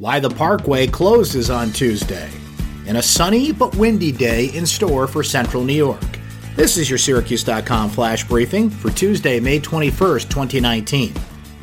why 0.00 0.18
the 0.18 0.30
Parkway 0.30 0.86
closes 0.86 1.50
on 1.50 1.70
Tuesday, 1.72 2.30
and 2.86 2.96
a 2.96 3.02
sunny 3.02 3.52
but 3.52 3.76
windy 3.76 4.10
day 4.10 4.46
in 4.54 4.64
store 4.64 5.06
for 5.06 5.22
central 5.22 5.62
New 5.62 5.74
York. 5.74 6.00
This 6.56 6.78
is 6.78 6.88
your 6.88 6.98
Syracuse.com 6.98 7.90
flash 7.90 8.26
briefing 8.26 8.70
for 8.70 8.88
Tuesday, 8.90 9.38
May 9.40 9.60
21st, 9.60 10.30
2019. 10.30 11.12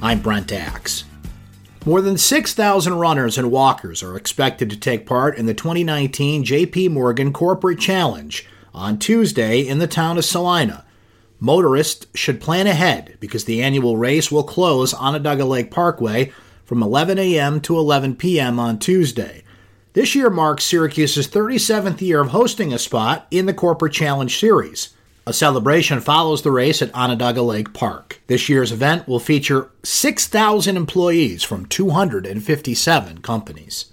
I'm 0.04 0.22
Brent 0.22 0.52
Axe. 0.52 1.06
More 1.84 2.00
than 2.00 2.16
6,000 2.16 2.94
runners 2.94 3.40
and 3.40 3.50
walkers 3.50 4.04
are 4.04 4.16
expected 4.16 4.70
to 4.70 4.80
take 4.80 5.08
part 5.08 5.36
in 5.36 5.48
the 5.48 5.56
2019 5.56 6.46
JP 6.46 6.92
Morgan 6.92 7.34
Corporate 7.34 7.80
Challenge 7.80 8.46
on 8.72 9.00
Tuesday 9.00 9.62
in 9.62 9.80
the 9.80 9.88
town 9.88 10.20
of 10.20 10.26
Salina. 10.26 10.86
Motorists 11.40 12.06
should 12.14 12.40
plan 12.40 12.68
ahead 12.68 13.18
because 13.20 13.46
the 13.46 13.64
annual 13.64 13.98
race 13.98 14.32
will 14.32 14.44
close 14.44 14.94
Onondaga 14.94 15.46
Lake 15.46 15.72
Parkway 15.72 16.32
from 16.68 16.84
11 16.84 17.18
a.m. 17.18 17.62
to 17.62 17.78
11 17.78 18.18
p.m. 18.18 18.60
on 18.60 18.78
Tuesday. 18.78 19.42
This 19.94 20.14
year 20.14 20.30
marks 20.30 20.66
Syracuse's 20.66 21.28
37th 21.30 22.02
year 22.02 22.20
of 22.20 22.30
hosting 22.32 22.74
a 22.74 22.78
spot 22.78 23.26
in 23.32 23.46
the 23.46 23.54
Corporate 23.54 23.94
Challenge 23.94 24.38
Series. 24.38 24.90
A 25.26 25.32
celebration 25.32 26.02
follows 26.02 26.42
the 26.42 26.52
race 26.52 26.82
at 26.82 26.94
Onondaga 26.94 27.42
Lake 27.42 27.74
Park. 27.74 28.22
This 28.28 28.50
year's 28.50 28.74
event 28.74 29.08
will 29.08 29.20
feature 29.20 29.70
6,000 29.84 30.76
employees 30.76 31.42
from 31.42 31.66
257 31.68 33.20
companies. 33.20 33.86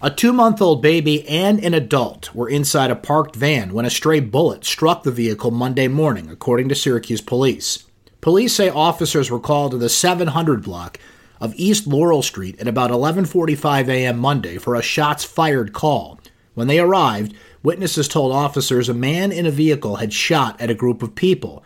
A 0.00 0.10
two 0.10 0.32
month 0.32 0.62
old 0.62 0.80
baby 0.80 1.28
and 1.28 1.62
an 1.62 1.74
adult 1.74 2.32
were 2.32 2.48
inside 2.48 2.92
a 2.92 2.96
parked 2.96 3.34
van 3.34 3.74
when 3.74 3.84
a 3.84 3.90
stray 3.90 4.20
bullet 4.20 4.64
struck 4.64 5.02
the 5.02 5.10
vehicle 5.10 5.50
Monday 5.50 5.88
morning, 5.88 6.30
according 6.30 6.68
to 6.68 6.76
Syracuse 6.76 7.20
police. 7.20 7.86
Police 8.20 8.54
say 8.54 8.68
officers 8.68 9.32
were 9.32 9.40
called 9.40 9.72
to 9.72 9.78
the 9.78 9.88
700 9.88 10.62
block 10.62 10.98
of 11.40 11.54
East 11.56 11.86
Laurel 11.86 12.22
Street 12.22 12.60
at 12.60 12.68
about 12.68 12.90
11:45 12.90 13.88
a.m. 13.88 14.18
Monday 14.18 14.58
for 14.58 14.74
a 14.74 14.82
shots 14.82 15.24
fired 15.24 15.72
call. 15.72 16.20
When 16.54 16.66
they 16.66 16.78
arrived, 16.78 17.34
witnesses 17.62 18.08
told 18.08 18.32
officers 18.32 18.88
a 18.88 18.94
man 18.94 19.32
in 19.32 19.46
a 19.46 19.50
vehicle 19.50 19.96
had 19.96 20.12
shot 20.12 20.60
at 20.60 20.70
a 20.70 20.74
group 20.74 21.02
of 21.02 21.14
people. 21.14 21.64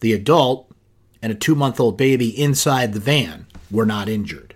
The 0.00 0.12
adult 0.12 0.72
and 1.20 1.32
a 1.32 1.36
2-month-old 1.36 1.96
baby 1.96 2.28
inside 2.40 2.92
the 2.92 3.00
van 3.00 3.46
were 3.70 3.86
not 3.86 4.08
injured. 4.08 4.54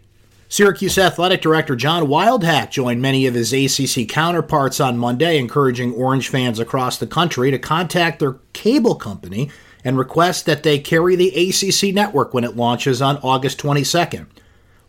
Syracuse 0.48 0.96
Athletic 0.96 1.42
Director 1.42 1.74
John 1.74 2.04
Wildhack 2.04 2.70
joined 2.70 3.02
many 3.02 3.26
of 3.26 3.34
his 3.34 3.52
ACC 3.52 4.08
counterparts 4.08 4.78
on 4.80 4.96
Monday, 4.96 5.38
encouraging 5.38 5.92
Orange 5.92 6.28
fans 6.28 6.60
across 6.60 6.98
the 6.98 7.06
country 7.06 7.50
to 7.50 7.58
contact 7.58 8.20
their 8.20 8.38
cable 8.52 8.94
company 8.94 9.50
and 9.84 9.98
request 9.98 10.46
that 10.46 10.62
they 10.62 10.78
carry 10.78 11.16
the 11.16 11.28
ACC 11.28 11.92
network 11.94 12.32
when 12.32 12.44
it 12.44 12.56
launches 12.56 13.02
on 13.02 13.18
August 13.18 13.58
22nd. 13.58 14.26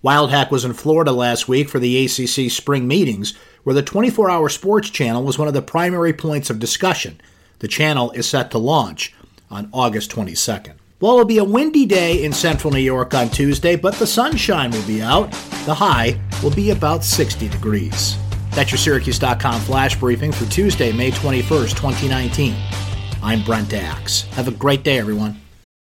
Wildhack 0.03 0.51
was 0.51 0.63
in 0.63 0.73
Florida 0.73 1.11
last 1.11 1.47
week 1.47 1.69
for 1.69 1.79
the 1.79 2.05
ACC 2.05 2.51
spring 2.51 2.87
meetings, 2.87 3.33
where 3.63 3.73
the 3.73 3.81
24 3.81 4.29
hour 4.29 4.49
sports 4.49 4.89
channel 4.89 5.23
was 5.23 5.39
one 5.39 5.47
of 5.47 5.53
the 5.53 5.61
primary 5.61 6.13
points 6.13 6.49
of 6.49 6.59
discussion. 6.59 7.19
The 7.59 7.67
channel 7.67 8.11
is 8.11 8.27
set 8.27 8.51
to 8.51 8.57
launch 8.57 9.13
on 9.49 9.69
August 9.73 10.11
22nd. 10.11 10.73
Well, 10.99 11.13
it'll 11.13 11.25
be 11.25 11.37
a 11.37 11.43
windy 11.43 11.85
day 11.85 12.23
in 12.23 12.33
central 12.33 12.73
New 12.73 12.79
York 12.79 13.13
on 13.13 13.29
Tuesday, 13.29 13.75
but 13.75 13.95
the 13.95 14.07
sunshine 14.07 14.71
will 14.71 14.85
be 14.87 15.01
out. 15.01 15.31
The 15.65 15.73
high 15.73 16.19
will 16.41 16.53
be 16.53 16.71
about 16.71 17.03
60 17.03 17.47
degrees. 17.49 18.17
That's 18.51 18.71
your 18.71 18.79
Syracuse.com 18.79 19.61
flash 19.61 19.99
briefing 19.99 20.31
for 20.31 20.45
Tuesday, 20.45 20.91
May 20.91 21.11
21st, 21.11 21.75
2019. 21.75 22.55
I'm 23.21 23.43
Brent 23.43 23.73
Axe. 23.73 24.23
Have 24.33 24.47
a 24.47 24.51
great 24.51 24.83
day, 24.83 24.97
everyone. 24.97 25.39